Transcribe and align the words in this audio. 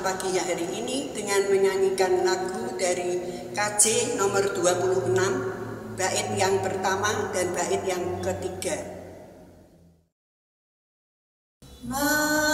pagi 0.00 0.32
hari 0.32 0.64
ini 0.80 1.12
dengan 1.12 1.44
menyanyikan 1.52 2.24
lagu 2.24 2.72
dari 2.80 3.20
KJ 3.52 4.16
nomor 4.16 4.48
26 4.56 5.12
bait 6.00 6.28
yang 6.40 6.56
pertama 6.64 7.28
dan 7.36 7.52
bait 7.52 7.84
yang 7.84 8.00
ketiga. 8.24 8.80
Mampirlah 11.84 12.49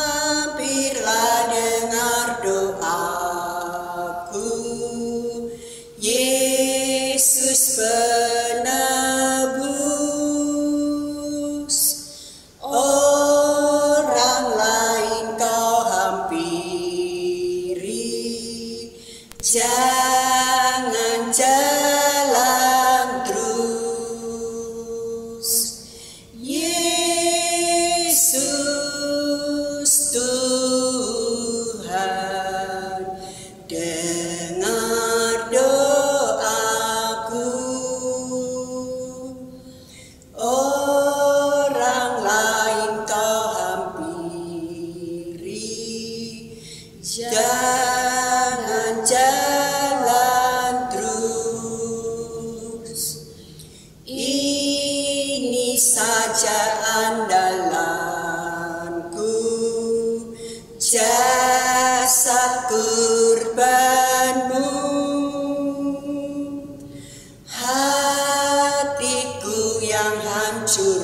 Just 19.47 20.26
saja 56.37 56.61
andalanku 57.01 57.97
Jasa 60.77 62.69
kurbanmu. 62.69 64.69
Hatiku 67.49 69.81
yang 69.81 70.21
hancur 70.21 70.96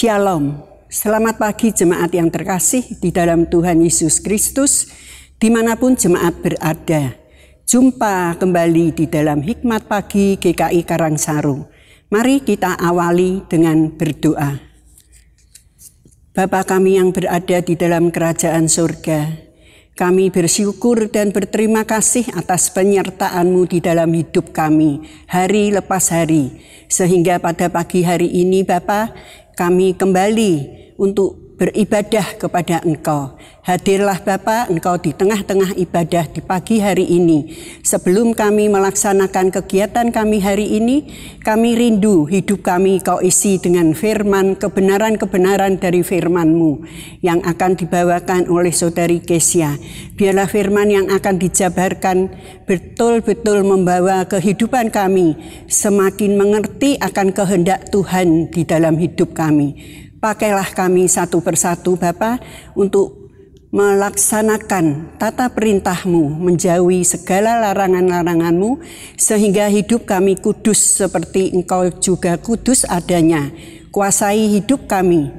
Shalom, 0.00 0.56
selamat 0.88 1.36
pagi 1.36 1.76
jemaat 1.76 2.08
yang 2.16 2.32
terkasih 2.32 2.96
di 3.04 3.12
dalam 3.12 3.44
Tuhan 3.44 3.84
Yesus 3.84 4.24
Kristus, 4.24 4.88
di 5.36 5.52
mana 5.52 5.76
pun 5.76 5.92
jemaat 5.92 6.40
berada. 6.40 7.20
Jumpa 7.68 8.40
kembali 8.40 8.96
di 8.96 9.04
dalam 9.04 9.44
Hikmat 9.44 9.92
Pagi 9.92 10.40
GKI 10.40 10.88
Karangsaru. 10.88 11.68
Mari 12.08 12.40
kita 12.40 12.80
awali 12.80 13.44
dengan 13.44 13.92
berdoa. 13.92 14.56
Bapa 16.32 16.64
kami 16.64 16.96
yang 16.96 17.12
berada 17.12 17.60
di 17.60 17.76
dalam 17.76 18.08
kerajaan 18.08 18.72
surga, 18.72 19.50
kami 20.00 20.32
bersyukur 20.32 21.12
dan 21.12 21.28
berterima 21.28 21.84
kasih 21.84 22.24
atas 22.32 22.72
penyertaan-Mu 22.72 23.68
di 23.68 23.84
dalam 23.84 24.08
hidup 24.16 24.56
kami, 24.56 25.04
hari 25.28 25.68
lepas 25.68 26.08
hari. 26.08 26.56
Sehingga 26.88 27.36
pada 27.36 27.68
pagi 27.68 28.00
hari 28.00 28.32
ini 28.32 28.64
Bapa, 28.64 29.12
kami 29.60 29.92
kembali 29.92 30.52
untuk 30.96 31.49
beribadah 31.60 32.40
kepada 32.40 32.80
Engkau. 32.88 33.36
Hadirlah 33.60 34.24
Bapa, 34.24 34.64
Engkau 34.72 34.96
di 34.96 35.12
tengah-tengah 35.12 35.76
ibadah 35.76 36.24
di 36.32 36.40
pagi 36.40 36.80
hari 36.80 37.04
ini. 37.04 37.52
Sebelum 37.84 38.32
kami 38.32 38.72
melaksanakan 38.72 39.52
kegiatan 39.52 40.08
kami 40.08 40.40
hari 40.40 40.80
ini, 40.80 41.04
kami 41.44 41.76
rindu 41.76 42.24
hidup 42.24 42.64
kami 42.64 43.04
Kau 43.04 43.20
isi 43.20 43.60
dengan 43.60 43.92
firman, 43.92 44.56
kebenaran-kebenaran 44.56 45.76
dari 45.76 46.00
firman-Mu 46.00 46.80
yang 47.20 47.44
akan 47.44 47.76
dibawakan 47.76 48.48
oleh 48.48 48.72
Saudari 48.72 49.20
Kesia. 49.20 49.76
Biarlah 50.16 50.48
firman 50.48 50.88
yang 50.88 51.06
akan 51.12 51.36
dijabarkan 51.36 52.32
betul-betul 52.64 53.68
membawa 53.68 54.24
kehidupan 54.24 54.88
kami 54.88 55.36
semakin 55.68 56.40
mengerti 56.40 56.96
akan 56.96 57.36
kehendak 57.36 57.92
Tuhan 57.92 58.48
di 58.48 58.64
dalam 58.64 58.96
hidup 58.96 59.36
kami. 59.36 60.08
Pakailah 60.20 60.76
kami 60.76 61.08
satu 61.08 61.40
persatu 61.40 61.96
Bapa 61.96 62.36
untuk 62.76 63.32
melaksanakan 63.72 65.16
tata 65.16 65.48
perintahmu, 65.48 66.28
menjauhi 66.36 67.08
segala 67.08 67.56
larangan-laranganmu, 67.64 68.84
sehingga 69.16 69.72
hidup 69.72 70.04
kami 70.04 70.36
kudus 70.36 71.00
seperti 71.00 71.56
engkau 71.56 71.88
juga 72.04 72.36
kudus 72.36 72.84
adanya. 72.84 73.48
Kuasai 73.88 74.60
hidup 74.60 74.84
kami, 74.84 75.32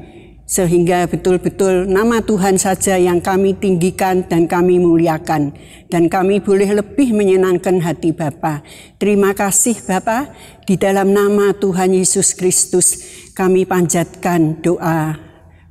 sehingga 0.52 1.08
betul-betul 1.08 1.88
nama 1.88 2.20
Tuhan 2.20 2.60
saja 2.60 3.00
yang 3.00 3.24
kami 3.24 3.56
tinggikan 3.56 4.28
dan 4.28 4.52
kami 4.52 4.84
muliakan. 4.84 5.56
Dan 5.88 6.12
kami 6.12 6.44
boleh 6.44 6.68
lebih 6.76 7.16
menyenangkan 7.16 7.80
hati 7.80 8.12
Bapa. 8.12 8.60
Terima 9.00 9.32
kasih 9.32 9.80
Bapa, 9.88 10.28
di 10.68 10.76
dalam 10.76 11.16
nama 11.16 11.56
Tuhan 11.56 11.96
Yesus 11.96 12.36
Kristus 12.36 13.00
kami 13.32 13.64
panjatkan 13.64 14.60
doa 14.60 15.16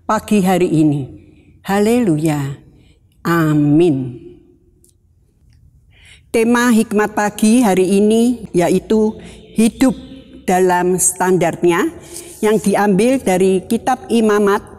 pagi 0.08 0.41
hari 0.41 0.72
ini. 0.72 1.02
Haleluya. 1.60 2.56
Amin. 3.20 4.16
Tema 6.32 6.72
hikmat 6.72 7.12
pagi 7.12 7.60
hari 7.60 8.00
ini 8.00 8.48
yaitu 8.56 9.12
hidup 9.60 9.92
dalam 10.48 10.97
standarnya 10.97 11.92
yang 12.41 12.56
diambil 12.56 13.20
dari 13.20 13.60
kitab 13.68 14.08
Imamat 14.08 14.69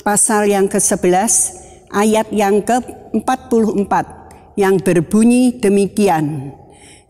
pasal 0.00 0.48
yang 0.48 0.66
ke-11 0.66 1.60
ayat 1.92 2.28
yang 2.32 2.64
ke-44 2.64 3.94
yang 4.58 4.76
berbunyi 4.80 5.56
demikian. 5.58 6.54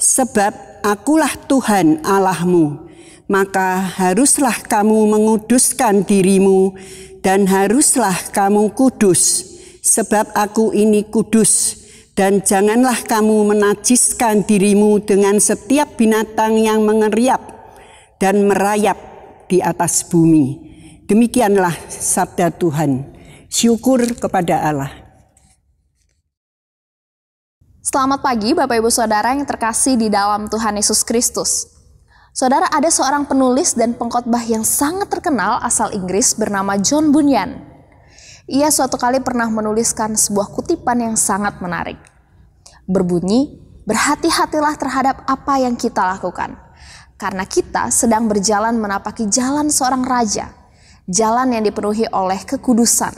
Sebab 0.00 0.82
akulah 0.86 1.34
Tuhan 1.44 2.00
Allahmu, 2.06 2.88
maka 3.28 3.84
haruslah 4.00 4.64
kamu 4.64 5.12
menguduskan 5.12 6.08
dirimu 6.08 6.74
dan 7.20 7.44
haruslah 7.50 8.16
kamu 8.32 8.72
kudus, 8.72 9.44
sebab 9.84 10.32
aku 10.32 10.72
ini 10.72 11.04
kudus. 11.04 11.78
Dan 12.10 12.44
janganlah 12.44 13.00
kamu 13.08 13.54
menajiskan 13.54 14.44
dirimu 14.44 15.00
dengan 15.00 15.40
setiap 15.40 15.96
binatang 15.96 16.60
yang 16.60 16.84
mengeriap 16.84 17.40
dan 18.20 18.44
merayap 18.44 18.98
di 19.48 19.64
atas 19.64 20.04
bumi. 20.04 20.69
Demikianlah 21.10 21.74
sabda 21.90 22.54
Tuhan. 22.54 23.02
Syukur 23.50 23.98
kepada 24.14 24.62
Allah. 24.62 24.94
Selamat 27.82 28.22
pagi 28.22 28.54
Bapak 28.54 28.78
Ibu 28.78 28.94
Saudara 28.94 29.34
yang 29.34 29.42
terkasih 29.42 29.98
di 29.98 30.06
dalam 30.06 30.46
Tuhan 30.46 30.78
Yesus 30.78 31.02
Kristus. 31.02 31.66
Saudara 32.30 32.70
ada 32.70 32.86
seorang 32.94 33.26
penulis 33.26 33.74
dan 33.74 33.98
pengkhotbah 33.98 34.46
yang 34.46 34.62
sangat 34.62 35.10
terkenal 35.10 35.58
asal 35.66 35.90
Inggris 35.90 36.38
bernama 36.38 36.78
John 36.78 37.10
Bunyan. 37.10 37.58
Ia 38.46 38.70
suatu 38.70 38.94
kali 38.94 39.18
pernah 39.18 39.50
menuliskan 39.50 40.14
sebuah 40.14 40.54
kutipan 40.54 41.10
yang 41.10 41.18
sangat 41.18 41.58
menarik. 41.58 41.98
Berbunyi, 42.86 43.58
berhati-hatilah 43.82 44.78
terhadap 44.78 45.26
apa 45.26 45.58
yang 45.58 45.74
kita 45.74 46.06
lakukan. 46.06 46.54
Karena 47.18 47.42
kita 47.50 47.90
sedang 47.90 48.30
berjalan 48.30 48.78
menapaki 48.78 49.26
jalan 49.26 49.74
seorang 49.74 50.06
raja, 50.06 50.59
jalan 51.10 51.58
yang 51.58 51.66
dipenuhi 51.66 52.06
oleh 52.14 52.38
kekudusan. 52.46 53.10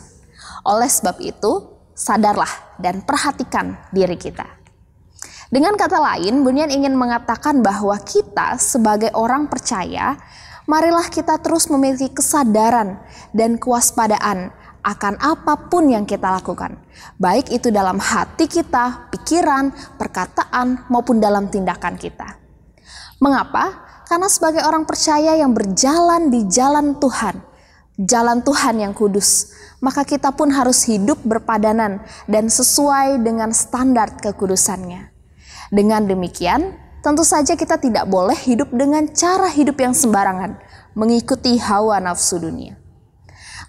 Oleh 0.65 0.89
sebab 0.89 1.21
itu, 1.21 1.77
sadarlah 1.93 2.49
dan 2.81 3.05
perhatikan 3.05 3.77
diri 3.93 4.17
kita. 4.17 4.49
Dengan 5.53 5.77
kata 5.77 6.01
lain, 6.01 6.41
Bunyan 6.41 6.73
ingin 6.73 6.97
mengatakan 6.97 7.61
bahwa 7.61 7.93
kita 8.01 8.57
sebagai 8.57 9.13
orang 9.13 9.53
percaya, 9.53 10.17
marilah 10.65 11.05
kita 11.13 11.37
terus 11.45 11.69
memiliki 11.69 12.09
kesadaran 12.09 12.97
dan 13.37 13.61
kewaspadaan 13.61 14.49
akan 14.83 15.15
apa 15.21 15.69
pun 15.69 15.93
yang 15.93 16.09
kita 16.09 16.27
lakukan, 16.41 16.81
baik 17.21 17.53
itu 17.53 17.69
dalam 17.69 18.01
hati 18.01 18.49
kita, 18.51 19.13
pikiran, 19.15 19.71
perkataan, 20.01 20.89
maupun 20.89 21.21
dalam 21.21 21.53
tindakan 21.53 22.01
kita. 22.01 22.41
Mengapa? 23.23 23.93
Karena 24.09 24.27
sebagai 24.27 24.67
orang 24.67 24.83
percaya 24.83 25.39
yang 25.39 25.55
berjalan 25.55 26.33
di 26.33 26.49
jalan 26.51 26.99
Tuhan, 26.99 27.52
jalan 28.03 28.43
Tuhan 28.43 28.83
yang 28.83 28.93
kudus, 28.95 29.55
maka 29.79 30.03
kita 30.03 30.35
pun 30.35 30.51
harus 30.51 30.83
hidup 30.87 31.23
berpadanan 31.23 32.03
dan 32.27 32.51
sesuai 32.51 33.23
dengan 33.23 33.55
standar 33.55 34.19
kekudusannya. 34.19 35.11
Dengan 35.73 36.05
demikian, 36.05 36.75
tentu 37.01 37.23
saja 37.23 37.55
kita 37.55 37.79
tidak 37.79 38.05
boleh 38.11 38.37
hidup 38.37 38.71
dengan 38.75 39.07
cara 39.11 39.49
hidup 39.49 39.79
yang 39.79 39.95
sembarangan, 39.95 40.59
mengikuti 40.93 41.57
hawa 41.57 42.03
nafsu 42.03 42.43
dunia. 42.43 42.77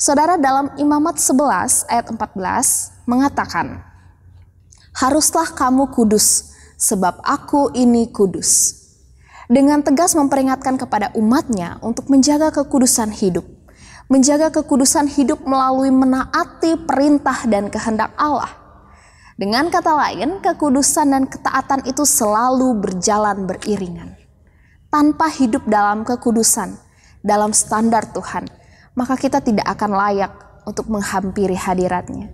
Saudara 0.01 0.35
dalam 0.35 0.73
Imamat 0.75 1.21
11 1.21 1.87
ayat 1.87 2.05
14 2.11 3.07
mengatakan, 3.07 3.85
Haruslah 4.93 5.49
kamu 5.55 5.89
kudus, 5.95 6.53
sebab 6.75 7.23
aku 7.23 7.71
ini 7.73 8.11
kudus 8.11 8.83
dengan 9.47 9.85
tegas 9.85 10.17
memperingatkan 10.17 10.81
kepada 10.81 11.13
umatnya 11.13 11.77
untuk 11.85 12.09
menjaga 12.09 12.49
kekudusan 12.49 13.13
hidup. 13.13 13.52
Menjaga 14.11 14.51
kekudusan 14.51 15.07
hidup 15.07 15.47
melalui 15.47 15.87
menaati 15.87 16.75
perintah 16.75 17.47
dan 17.47 17.71
kehendak 17.71 18.11
Allah. 18.19 18.51
Dengan 19.39 19.71
kata 19.71 19.95
lain, 19.95 20.43
kekudusan 20.43 21.09
dan 21.09 21.23
ketaatan 21.25 21.87
itu 21.87 22.05
selalu 22.05 22.77
berjalan 22.83 23.47
beriringan. 23.47 24.13
Tanpa 24.91 25.31
hidup 25.31 25.65
dalam 25.65 26.05
kekudusan, 26.05 26.77
dalam 27.23 27.55
standar 27.55 28.05
Tuhan, 28.13 28.45
maka 28.93 29.17
kita 29.17 29.41
tidak 29.41 29.65
akan 29.65 29.91
layak 29.95 30.33
untuk 30.67 30.91
menghampiri 30.91 31.57
hadiratnya. 31.57 32.29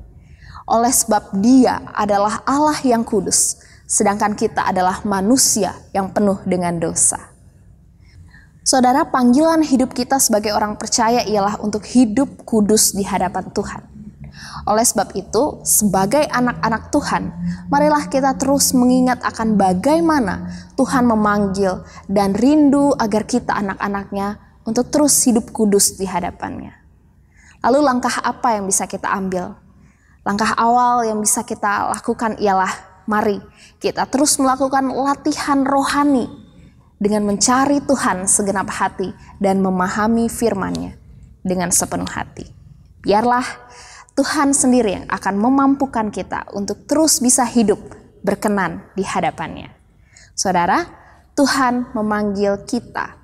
Oleh 0.66 0.92
sebab 0.92 1.38
dia 1.40 1.82
adalah 1.96 2.44
Allah 2.44 2.78
yang 2.84 3.06
kudus, 3.06 3.62
sedangkan 3.88 4.36
kita 4.36 4.70
adalah 4.70 5.02
manusia 5.08 5.74
yang 5.96 6.12
penuh 6.12 6.42
dengan 6.46 6.78
dosa. 6.78 7.29
Saudara, 8.70 9.02
panggilan 9.02 9.66
hidup 9.66 9.98
kita 9.98 10.22
sebagai 10.22 10.54
orang 10.54 10.78
percaya 10.78 11.26
ialah 11.26 11.58
untuk 11.58 11.82
hidup 11.90 12.46
kudus 12.46 12.94
di 12.94 13.02
hadapan 13.02 13.50
Tuhan. 13.50 13.82
Oleh 14.70 14.86
sebab 14.86 15.10
itu, 15.18 15.58
sebagai 15.66 16.22
anak-anak 16.30 16.94
Tuhan, 16.94 17.34
marilah 17.66 18.06
kita 18.06 18.38
terus 18.38 18.78
mengingat 18.78 19.26
akan 19.26 19.58
bagaimana 19.58 20.54
Tuhan 20.78 21.02
memanggil 21.02 21.82
dan 22.06 22.38
rindu 22.38 22.94
agar 22.94 23.26
kita 23.26 23.58
anak-anaknya 23.58 24.38
untuk 24.70 24.94
terus 24.94 25.18
hidup 25.26 25.50
kudus 25.50 25.98
di 25.98 26.06
hadapannya. 26.06 26.78
Lalu 27.66 27.82
langkah 27.82 28.22
apa 28.22 28.54
yang 28.54 28.70
bisa 28.70 28.86
kita 28.86 29.10
ambil? 29.10 29.58
Langkah 30.22 30.54
awal 30.54 31.10
yang 31.10 31.18
bisa 31.18 31.42
kita 31.42 31.90
lakukan 31.90 32.38
ialah 32.38 32.70
Mari 33.10 33.42
kita 33.82 34.06
terus 34.06 34.38
melakukan 34.38 34.86
latihan 34.94 35.66
rohani 35.66 36.30
dengan 37.00 37.24
mencari 37.24 37.80
Tuhan 37.80 38.28
segenap 38.28 38.68
hati 38.70 39.16
dan 39.40 39.64
memahami 39.64 40.28
firman-Nya 40.28 41.00
dengan 41.42 41.72
sepenuh 41.72 42.08
hati. 42.12 42.46
Biarlah 43.00 43.48
Tuhan 44.20 44.52
sendiri 44.52 45.00
yang 45.00 45.08
akan 45.08 45.40
memampukan 45.40 46.12
kita 46.12 46.52
untuk 46.52 46.84
terus 46.84 47.24
bisa 47.24 47.48
hidup 47.48 47.80
berkenan 48.20 48.84
di 49.00 49.08
hadapannya. 49.08 49.72
Saudara, 50.36 50.84
Tuhan 51.40 51.96
memanggil 51.96 52.68
kita, 52.68 53.16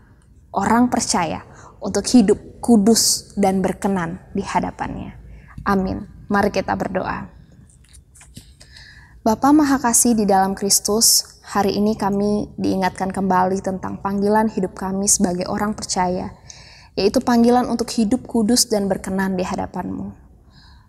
orang 0.56 0.88
percaya, 0.88 1.44
untuk 1.84 2.08
hidup 2.08 2.64
kudus 2.64 3.36
dan 3.36 3.60
berkenan 3.60 4.24
di 4.32 4.40
hadapannya. 4.42 5.20
Amin. 5.68 6.08
Mari 6.32 6.50
kita 6.50 6.74
berdoa. 6.74 7.28
Bapa 9.22 9.50
Maha 9.52 9.78
Kasih 9.82 10.16
di 10.16 10.24
dalam 10.24 10.56
Kristus, 10.56 11.35
hari 11.46 11.78
ini 11.78 11.94
kami 11.94 12.50
diingatkan 12.58 13.14
kembali 13.14 13.62
tentang 13.62 14.02
panggilan 14.02 14.50
hidup 14.50 14.74
kami 14.74 15.06
sebagai 15.06 15.46
orang 15.46 15.78
percaya, 15.78 16.34
yaitu 16.98 17.22
panggilan 17.22 17.70
untuk 17.70 17.86
hidup 17.94 18.26
kudus 18.26 18.66
dan 18.66 18.90
berkenan 18.90 19.38
di 19.38 19.46
hadapan-Mu. 19.46 20.26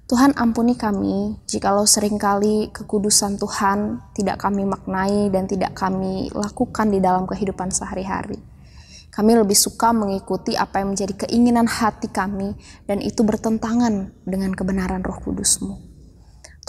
Tuhan 0.07 0.33
ampuni 0.39 0.79
kami 0.79 1.37
jikalau 1.51 1.85
sering 1.85 2.17
kali 2.17 2.71
kekudusan 2.71 3.37
Tuhan 3.43 4.01
tidak 4.15 4.39
kami 4.39 4.63
maknai 4.63 5.29
dan 5.35 5.51
tidak 5.51 5.75
kami 5.75 6.31
lakukan 6.31 6.89
di 6.89 7.03
dalam 7.03 7.27
kehidupan 7.27 7.75
sehari-hari. 7.75 8.39
Kami 9.11 9.33
lebih 9.35 9.59
suka 9.59 9.91
mengikuti 9.91 10.55
apa 10.55 10.81
yang 10.81 10.95
menjadi 10.95 11.27
keinginan 11.27 11.67
hati 11.67 12.07
kami 12.07 12.55
dan 12.87 13.03
itu 13.03 13.27
bertentangan 13.27 14.15
dengan 14.23 14.55
kebenaran 14.55 15.03
roh 15.03 15.19
kudusmu. 15.21 15.75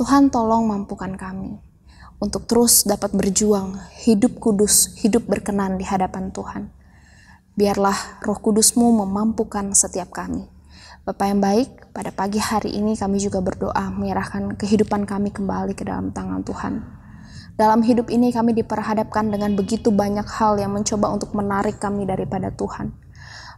Tuhan 0.01 0.33
tolong 0.33 0.65
mampukan 0.65 1.13
kami 1.13 1.66
untuk 2.17 2.49
terus 2.49 2.81
dapat 2.81 3.13
berjuang, 3.13 3.77
hidup 4.01 4.41
kudus, 4.41 4.97
hidup 5.01 5.29
berkenan 5.29 5.77
di 5.77 5.85
hadapan 5.85 6.33
Tuhan. 6.33 6.73
Biarlah 7.53 8.21
roh 8.25 8.37
kudusmu 8.37 9.05
memampukan 9.05 9.73
setiap 9.73 10.13
kami. 10.13 10.45
Bapak 11.05 11.25
yang 11.29 11.39
baik, 11.39 11.93
pada 11.93 12.11
pagi 12.11 12.41
hari 12.41 12.75
ini 12.75 12.97
kami 12.97 13.21
juga 13.21 13.39
berdoa 13.39 13.89
menyerahkan 13.93 14.59
kehidupan 14.59 15.07
kami 15.07 15.31
kembali 15.31 15.73
ke 15.77 15.85
dalam 15.85 16.11
tangan 16.11 16.41
Tuhan. 16.43 16.73
Dalam 17.57 17.81
hidup 17.81 18.13
ini 18.13 18.29
kami 18.29 18.53
diperhadapkan 18.53 19.33
dengan 19.33 19.57
begitu 19.57 19.89
banyak 19.89 20.29
hal 20.29 20.61
yang 20.61 20.77
mencoba 20.77 21.09
untuk 21.09 21.33
menarik 21.33 21.81
kami 21.81 22.05
daripada 22.05 22.53
Tuhan. 22.53 22.93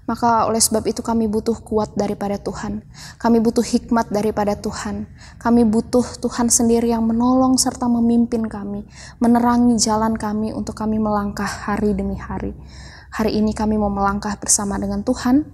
Maka 0.09 0.49
oleh 0.49 0.57
sebab 0.57 0.89
itu 0.89 1.05
kami 1.05 1.29
butuh 1.29 1.53
kuat 1.61 1.93
daripada 1.93 2.41
Tuhan. 2.41 2.81
Kami 3.21 3.37
butuh 3.37 3.61
hikmat 3.61 4.09
daripada 4.09 4.57
Tuhan. 4.57 5.05
Kami 5.37 5.69
butuh 5.69 6.01
Tuhan 6.17 6.49
sendiri 6.49 6.89
yang 6.89 7.05
menolong 7.05 7.61
serta 7.61 7.85
memimpin 7.85 8.49
kami, 8.49 8.89
menerangi 9.21 9.77
jalan 9.77 10.17
kami 10.17 10.49
untuk 10.49 10.73
kami 10.73 10.97
melangkah 10.97 11.45
hari 11.45 11.93
demi 11.93 12.17
hari. 12.17 12.57
Hari 13.13 13.37
ini 13.37 13.53
kami 13.53 13.77
mau 13.77 13.93
melangkah 13.93 14.33
bersama 14.41 14.81
dengan 14.81 15.05
Tuhan, 15.05 15.45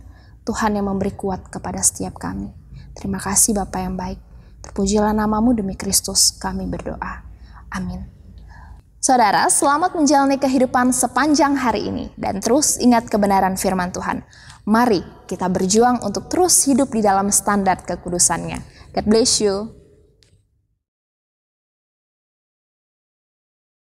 Tuhan 0.47 0.71
yang 0.79 0.87
memberi 0.87 1.11
kuat 1.11 1.51
kepada 1.51 1.83
setiap 1.83 2.15
kami. 2.15 2.47
Terima 2.95 3.19
kasih 3.19 3.59
Bapak 3.59 3.79
yang 3.83 3.99
baik. 3.99 4.23
Terpujilah 4.63 5.11
namamu 5.11 5.51
demi 5.51 5.75
Kristus, 5.75 6.31
kami 6.31 6.63
berdoa. 6.63 7.27
Amin. 7.75 8.24
Saudara, 9.05 9.45
selamat 9.53 9.93
menjalani 9.93 10.41
kehidupan 10.41 10.89
sepanjang 10.89 11.53
hari 11.53 11.93
ini 11.93 12.09
dan 12.17 12.41
terus 12.41 12.81
ingat 12.81 13.05
kebenaran 13.05 13.53
firman 13.53 13.93
Tuhan. 13.93 14.25
Mari 14.65 15.29
kita 15.29 15.45
berjuang 15.45 16.01
untuk 16.01 16.25
terus 16.25 16.65
hidup 16.65 16.89
di 16.89 17.05
dalam 17.05 17.29
standar 17.29 17.85
kekudusannya. 17.85 18.65
God 18.97 19.05
bless 19.05 19.45
you. 19.45 19.84